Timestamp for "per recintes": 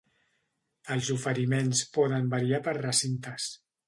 2.69-3.47